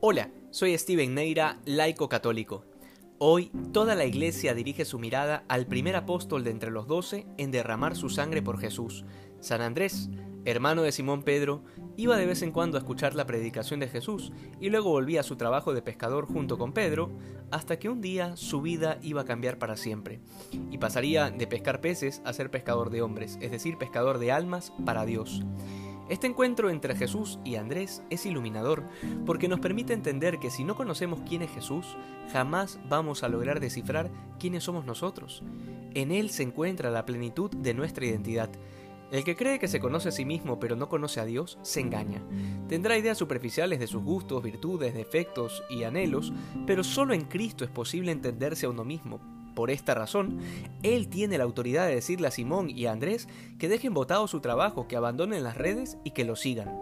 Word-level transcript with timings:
Hola, 0.00 0.30
soy 0.52 0.78
Steven 0.78 1.12
Neira, 1.12 1.58
laico 1.64 2.08
católico. 2.08 2.64
Hoy 3.18 3.50
toda 3.72 3.96
la 3.96 4.04
iglesia 4.04 4.54
dirige 4.54 4.84
su 4.84 5.00
mirada 5.00 5.42
al 5.48 5.66
primer 5.66 5.96
apóstol 5.96 6.44
de 6.44 6.52
entre 6.52 6.70
los 6.70 6.86
doce 6.86 7.26
en 7.36 7.50
derramar 7.50 7.96
su 7.96 8.08
sangre 8.08 8.40
por 8.40 8.60
Jesús. 8.60 9.04
San 9.40 9.60
Andrés, 9.60 10.08
hermano 10.44 10.82
de 10.82 10.92
Simón 10.92 11.24
Pedro, 11.24 11.64
iba 11.96 12.16
de 12.16 12.26
vez 12.26 12.42
en 12.42 12.52
cuando 12.52 12.76
a 12.76 12.80
escuchar 12.80 13.16
la 13.16 13.26
predicación 13.26 13.80
de 13.80 13.88
Jesús 13.88 14.30
y 14.60 14.70
luego 14.70 14.90
volvía 14.90 15.18
a 15.18 15.24
su 15.24 15.34
trabajo 15.34 15.74
de 15.74 15.82
pescador 15.82 16.26
junto 16.28 16.58
con 16.58 16.72
Pedro, 16.72 17.10
hasta 17.50 17.80
que 17.80 17.88
un 17.88 18.00
día 18.00 18.36
su 18.36 18.62
vida 18.62 19.00
iba 19.02 19.22
a 19.22 19.26
cambiar 19.26 19.58
para 19.58 19.76
siempre, 19.76 20.20
y 20.70 20.78
pasaría 20.78 21.28
de 21.30 21.48
pescar 21.48 21.80
peces 21.80 22.22
a 22.24 22.32
ser 22.32 22.52
pescador 22.52 22.90
de 22.90 23.02
hombres, 23.02 23.36
es 23.40 23.50
decir, 23.50 23.78
pescador 23.78 24.18
de 24.18 24.30
almas 24.30 24.72
para 24.84 25.04
Dios. 25.04 25.42
Este 26.08 26.26
encuentro 26.26 26.70
entre 26.70 26.96
Jesús 26.96 27.38
y 27.44 27.56
Andrés 27.56 28.02
es 28.08 28.24
iluminador 28.24 28.84
porque 29.26 29.46
nos 29.46 29.60
permite 29.60 29.92
entender 29.92 30.38
que 30.38 30.50
si 30.50 30.64
no 30.64 30.74
conocemos 30.74 31.20
quién 31.28 31.42
es 31.42 31.50
Jesús, 31.50 31.96
jamás 32.32 32.80
vamos 32.88 33.22
a 33.22 33.28
lograr 33.28 33.60
descifrar 33.60 34.10
quiénes 34.38 34.64
somos 34.64 34.86
nosotros. 34.86 35.42
En 35.92 36.10
Él 36.10 36.30
se 36.30 36.44
encuentra 36.44 36.90
la 36.90 37.04
plenitud 37.04 37.50
de 37.50 37.74
nuestra 37.74 38.06
identidad. 38.06 38.48
El 39.10 39.24
que 39.24 39.36
cree 39.36 39.58
que 39.58 39.68
se 39.68 39.80
conoce 39.80 40.08
a 40.08 40.12
sí 40.12 40.24
mismo 40.24 40.58
pero 40.58 40.76
no 40.76 40.88
conoce 40.88 41.20
a 41.20 41.26
Dios, 41.26 41.58
se 41.60 41.80
engaña. 41.80 42.22
Tendrá 42.68 42.96
ideas 42.96 43.18
superficiales 43.18 43.78
de 43.78 43.86
sus 43.86 44.02
gustos, 44.02 44.42
virtudes, 44.42 44.94
defectos 44.94 45.62
y 45.68 45.84
anhelos, 45.84 46.32
pero 46.66 46.84
solo 46.84 47.12
en 47.12 47.26
Cristo 47.26 47.64
es 47.64 47.70
posible 47.70 48.12
entenderse 48.12 48.64
a 48.64 48.70
uno 48.70 48.84
mismo, 48.84 49.20
por 49.58 49.72
esta 49.72 49.92
razón, 49.92 50.38
él 50.84 51.08
tiene 51.08 51.36
la 51.36 51.42
autoridad 51.42 51.88
de 51.88 51.96
decirle 51.96 52.28
a 52.28 52.30
Simón 52.30 52.70
y 52.70 52.86
a 52.86 52.92
Andrés 52.92 53.26
que 53.58 53.68
dejen 53.68 53.92
votado 53.92 54.28
su 54.28 54.38
trabajo, 54.38 54.86
que 54.86 54.94
abandonen 54.94 55.42
las 55.42 55.56
redes 55.56 55.98
y 56.04 56.12
que 56.12 56.24
lo 56.24 56.36
sigan. 56.36 56.80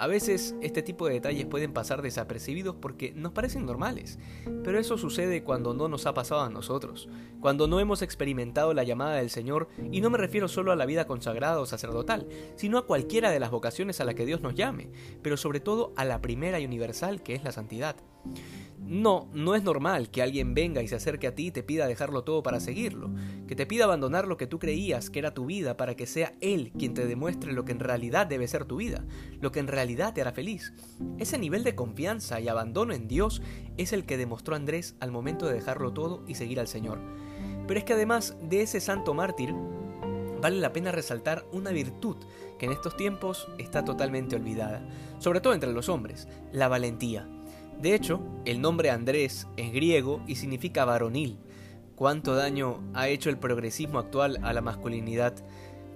A 0.00 0.06
veces 0.06 0.54
este 0.62 0.80
tipo 0.82 1.08
de 1.08 1.14
detalles 1.14 1.46
pueden 1.46 1.72
pasar 1.72 2.02
desapercibidos 2.02 2.76
porque 2.76 3.12
nos 3.16 3.32
parecen 3.32 3.66
normales, 3.66 4.20
pero 4.62 4.78
eso 4.78 4.96
sucede 4.96 5.42
cuando 5.42 5.74
no 5.74 5.88
nos 5.88 6.06
ha 6.06 6.14
pasado 6.14 6.42
a 6.42 6.50
nosotros, 6.50 7.08
cuando 7.40 7.66
no 7.66 7.80
hemos 7.80 8.00
experimentado 8.02 8.74
la 8.74 8.84
llamada 8.84 9.16
del 9.16 9.28
Señor, 9.28 9.68
y 9.90 10.00
no 10.00 10.08
me 10.08 10.18
refiero 10.18 10.46
solo 10.46 10.70
a 10.70 10.76
la 10.76 10.86
vida 10.86 11.08
consagrada 11.08 11.58
o 11.58 11.66
sacerdotal, 11.66 12.28
sino 12.54 12.78
a 12.78 12.86
cualquiera 12.86 13.32
de 13.32 13.40
las 13.40 13.50
vocaciones 13.50 14.00
a 14.00 14.04
la 14.04 14.14
que 14.14 14.24
Dios 14.24 14.40
nos 14.40 14.54
llame, 14.54 14.88
pero 15.20 15.36
sobre 15.36 15.58
todo 15.58 15.92
a 15.96 16.04
la 16.04 16.20
primera 16.22 16.60
y 16.60 16.64
universal 16.64 17.20
que 17.20 17.34
es 17.34 17.42
la 17.42 17.50
santidad. 17.50 17.96
No, 18.78 19.28
no 19.34 19.54
es 19.54 19.64
normal 19.64 20.10
que 20.10 20.22
alguien 20.22 20.54
venga 20.54 20.80
y 20.80 20.88
se 20.88 20.94
acerque 20.94 21.26
a 21.26 21.34
ti 21.34 21.48
y 21.48 21.50
te 21.50 21.62
pida 21.62 21.86
dejarlo 21.86 22.22
todo 22.22 22.42
para 22.42 22.60
seguirlo, 22.60 23.10
que 23.46 23.56
te 23.56 23.66
pida 23.66 23.84
abandonar 23.84 24.28
lo 24.28 24.36
que 24.36 24.46
tú 24.46 24.58
creías 24.58 25.10
que 25.10 25.18
era 25.18 25.34
tu 25.34 25.46
vida 25.46 25.76
para 25.76 25.96
que 25.96 26.06
sea 26.06 26.34
Él 26.40 26.72
quien 26.78 26.94
te 26.94 27.06
demuestre 27.06 27.52
lo 27.52 27.64
que 27.64 27.72
en 27.72 27.80
realidad 27.80 28.26
debe 28.26 28.46
ser 28.46 28.64
tu 28.64 28.76
vida, 28.76 29.04
lo 29.40 29.50
que 29.50 29.60
en 29.60 29.66
realidad 29.66 29.87
te 29.96 30.20
hará 30.20 30.32
feliz. 30.32 30.72
Ese 31.18 31.38
nivel 31.38 31.64
de 31.64 31.74
confianza 31.74 32.40
y 32.40 32.48
abandono 32.48 32.92
en 32.92 33.08
Dios 33.08 33.42
es 33.76 33.92
el 33.92 34.04
que 34.04 34.18
demostró 34.18 34.54
Andrés 34.54 34.94
al 35.00 35.10
momento 35.10 35.46
de 35.46 35.54
dejarlo 35.54 35.92
todo 35.92 36.22
y 36.26 36.34
seguir 36.34 36.60
al 36.60 36.68
Señor. 36.68 37.00
Pero 37.66 37.78
es 37.78 37.84
que 37.84 37.94
además 37.94 38.36
de 38.42 38.62
ese 38.62 38.80
santo 38.80 39.14
mártir, 39.14 39.54
vale 40.40 40.60
la 40.60 40.72
pena 40.72 40.92
resaltar 40.92 41.46
una 41.52 41.70
virtud 41.70 42.16
que 42.58 42.66
en 42.66 42.72
estos 42.72 42.96
tiempos 42.96 43.48
está 43.58 43.84
totalmente 43.84 44.36
olvidada, 44.36 44.86
sobre 45.18 45.40
todo 45.40 45.54
entre 45.54 45.72
los 45.72 45.88
hombres, 45.88 46.28
la 46.52 46.68
valentía. 46.68 47.26
De 47.80 47.94
hecho, 47.94 48.20
el 48.44 48.60
nombre 48.60 48.90
Andrés 48.90 49.46
es 49.56 49.72
griego 49.72 50.22
y 50.26 50.36
significa 50.36 50.84
varonil. 50.84 51.38
¿Cuánto 51.94 52.34
daño 52.34 52.80
ha 52.94 53.08
hecho 53.08 53.30
el 53.30 53.38
progresismo 53.38 53.98
actual 53.98 54.38
a 54.42 54.52
la 54.52 54.60
masculinidad? 54.60 55.34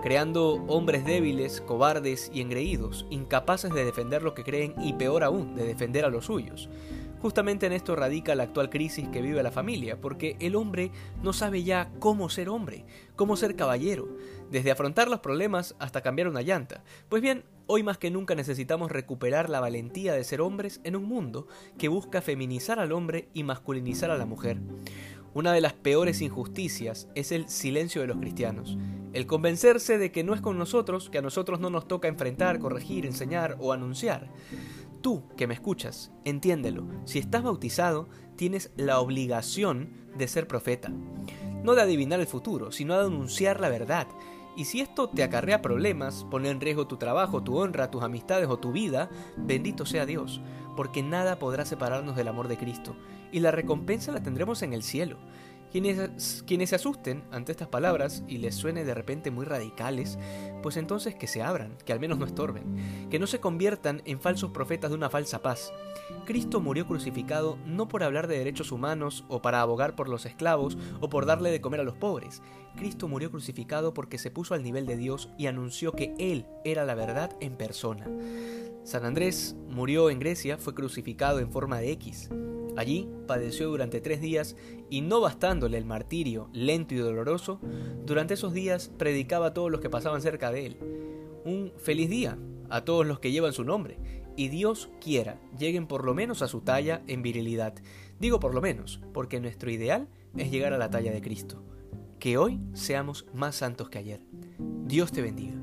Creando 0.00 0.64
hombres 0.66 1.04
débiles, 1.04 1.60
cobardes 1.60 2.30
y 2.32 2.40
engreídos, 2.40 3.06
incapaces 3.10 3.72
de 3.72 3.84
defender 3.84 4.22
lo 4.22 4.34
que 4.34 4.44
creen 4.44 4.74
y 4.82 4.94
peor 4.94 5.24
aún, 5.24 5.54
de 5.54 5.64
defender 5.64 6.04
a 6.04 6.10
los 6.10 6.26
suyos. 6.26 6.68
Justamente 7.22 7.66
en 7.66 7.72
esto 7.72 7.94
radica 7.94 8.34
la 8.34 8.42
actual 8.42 8.68
crisis 8.68 9.06
que 9.08 9.22
vive 9.22 9.44
la 9.44 9.52
familia, 9.52 10.00
porque 10.00 10.36
el 10.40 10.56
hombre 10.56 10.90
no 11.22 11.32
sabe 11.32 11.62
ya 11.62 11.88
cómo 12.00 12.28
ser 12.28 12.48
hombre, 12.48 12.84
cómo 13.14 13.36
ser 13.36 13.54
caballero, 13.54 14.08
desde 14.50 14.72
afrontar 14.72 15.08
los 15.08 15.20
problemas 15.20 15.76
hasta 15.78 16.00
cambiar 16.00 16.26
una 16.26 16.42
llanta. 16.42 16.82
Pues 17.08 17.22
bien, 17.22 17.44
hoy 17.68 17.84
más 17.84 17.96
que 17.96 18.10
nunca 18.10 18.34
necesitamos 18.34 18.90
recuperar 18.90 19.50
la 19.50 19.60
valentía 19.60 20.14
de 20.14 20.24
ser 20.24 20.40
hombres 20.40 20.80
en 20.82 20.96
un 20.96 21.04
mundo 21.04 21.46
que 21.78 21.86
busca 21.86 22.22
feminizar 22.22 22.80
al 22.80 22.90
hombre 22.90 23.28
y 23.34 23.44
masculinizar 23.44 24.10
a 24.10 24.18
la 24.18 24.26
mujer. 24.26 24.58
Una 25.34 25.54
de 25.54 25.62
las 25.62 25.72
peores 25.72 26.20
injusticias 26.20 27.08
es 27.14 27.32
el 27.32 27.48
silencio 27.48 28.02
de 28.02 28.06
los 28.06 28.18
cristianos, 28.18 28.76
el 29.14 29.26
convencerse 29.26 29.96
de 29.96 30.12
que 30.12 30.24
no 30.24 30.34
es 30.34 30.42
con 30.42 30.58
nosotros, 30.58 31.08
que 31.08 31.18
a 31.18 31.22
nosotros 31.22 31.58
no 31.58 31.70
nos 31.70 31.88
toca 31.88 32.08
enfrentar, 32.08 32.58
corregir, 32.58 33.06
enseñar 33.06 33.56
o 33.58 33.72
anunciar. 33.72 34.30
Tú, 35.00 35.22
que 35.36 35.46
me 35.46 35.54
escuchas, 35.54 36.12
entiéndelo, 36.26 36.86
si 37.06 37.18
estás 37.18 37.42
bautizado, 37.42 38.10
tienes 38.36 38.72
la 38.76 39.00
obligación 39.00 39.90
de 40.18 40.28
ser 40.28 40.46
profeta. 40.46 40.92
No 41.62 41.74
de 41.74 41.82
adivinar 41.82 42.20
el 42.20 42.26
futuro, 42.26 42.70
sino 42.70 42.98
de 42.98 43.06
anunciar 43.06 43.58
la 43.58 43.70
verdad. 43.70 44.08
Y 44.56 44.66
si 44.66 44.80
esto 44.80 45.08
te 45.08 45.22
acarrea 45.22 45.62
problemas, 45.62 46.26
pone 46.30 46.50
en 46.50 46.60
riesgo 46.60 46.86
tu 46.86 46.98
trabajo, 46.98 47.42
tu 47.42 47.56
honra, 47.56 47.90
tus 47.90 48.02
amistades 48.02 48.48
o 48.48 48.58
tu 48.58 48.72
vida, 48.72 49.08
bendito 49.36 49.86
sea 49.86 50.04
Dios, 50.04 50.42
porque 50.76 51.02
nada 51.02 51.38
podrá 51.38 51.64
separarnos 51.64 52.16
del 52.16 52.28
amor 52.28 52.48
de 52.48 52.58
Cristo, 52.58 52.94
y 53.30 53.40
la 53.40 53.50
recompensa 53.50 54.12
la 54.12 54.22
tendremos 54.22 54.62
en 54.62 54.74
el 54.74 54.82
cielo. 54.82 55.16
Quienes, 55.72 56.44
quienes 56.46 56.68
se 56.68 56.76
asusten 56.76 57.24
ante 57.30 57.50
estas 57.50 57.68
palabras 57.68 58.22
y 58.28 58.36
les 58.36 58.54
suene 58.54 58.84
de 58.84 58.92
repente 58.92 59.30
muy 59.30 59.46
radicales, 59.46 60.18
pues 60.62 60.76
entonces 60.76 61.14
que 61.14 61.26
se 61.26 61.42
abran, 61.42 61.78
que 61.86 61.94
al 61.94 62.00
menos 62.00 62.18
no 62.18 62.26
estorben, 62.26 63.08
que 63.08 63.18
no 63.18 63.26
se 63.26 63.40
conviertan 63.40 64.02
en 64.04 64.20
falsos 64.20 64.50
profetas 64.50 64.90
de 64.90 64.98
una 64.98 65.08
falsa 65.08 65.40
paz. 65.40 65.72
Cristo 66.26 66.60
murió 66.60 66.86
crucificado 66.86 67.56
no 67.64 67.88
por 67.88 68.02
hablar 68.02 68.26
de 68.26 68.36
derechos 68.36 68.70
humanos 68.70 69.24
o 69.28 69.40
para 69.40 69.62
abogar 69.62 69.96
por 69.96 70.10
los 70.10 70.26
esclavos 70.26 70.76
o 71.00 71.08
por 71.08 71.24
darle 71.24 71.50
de 71.50 71.62
comer 71.62 71.80
a 71.80 71.84
los 71.84 71.96
pobres. 71.96 72.42
Cristo 72.76 73.08
murió 73.08 73.30
crucificado 73.30 73.94
porque 73.94 74.18
se 74.18 74.30
puso 74.30 74.52
al 74.52 74.62
nivel 74.62 74.84
de 74.84 74.98
Dios 74.98 75.30
y 75.38 75.46
anunció 75.46 75.92
que 75.92 76.14
Él 76.18 76.44
era 76.66 76.84
la 76.84 76.94
verdad 76.94 77.34
en 77.40 77.56
persona. 77.56 78.06
San 78.84 79.06
Andrés 79.06 79.56
murió 79.68 80.10
en 80.10 80.18
Grecia, 80.18 80.58
fue 80.58 80.74
crucificado 80.74 81.38
en 81.38 81.50
forma 81.50 81.78
de 81.78 81.92
X. 81.92 82.28
Allí 82.76 83.08
padeció 83.26 83.68
durante 83.68 84.00
tres 84.00 84.20
días 84.20 84.56
y 84.88 85.00
no 85.00 85.20
bastándole 85.20 85.78
el 85.78 85.84
martirio 85.84 86.48
lento 86.52 86.94
y 86.94 86.98
doloroso, 86.98 87.60
durante 88.06 88.34
esos 88.34 88.52
días 88.52 88.90
predicaba 88.98 89.48
a 89.48 89.54
todos 89.54 89.70
los 89.70 89.80
que 89.80 89.90
pasaban 89.90 90.22
cerca 90.22 90.50
de 90.50 90.66
él. 90.66 90.76
Un 91.44 91.72
feliz 91.78 92.08
día 92.08 92.38
a 92.70 92.84
todos 92.84 93.06
los 93.06 93.20
que 93.20 93.32
llevan 93.32 93.52
su 93.52 93.64
nombre 93.64 93.98
y 94.36 94.48
Dios 94.48 94.88
quiera 95.00 95.38
lleguen 95.58 95.86
por 95.86 96.04
lo 96.04 96.14
menos 96.14 96.42
a 96.42 96.48
su 96.48 96.60
talla 96.60 97.02
en 97.06 97.22
virilidad. 97.22 97.74
Digo 98.18 98.40
por 98.40 98.54
lo 98.54 98.62
menos, 98.62 99.00
porque 99.12 99.40
nuestro 99.40 99.70
ideal 99.70 100.08
es 100.36 100.50
llegar 100.50 100.72
a 100.72 100.78
la 100.78 100.90
talla 100.90 101.12
de 101.12 101.20
Cristo. 101.20 101.62
Que 102.18 102.38
hoy 102.38 102.60
seamos 102.72 103.26
más 103.34 103.56
santos 103.56 103.90
que 103.90 103.98
ayer. 103.98 104.20
Dios 104.86 105.12
te 105.12 105.22
bendiga. 105.22 105.61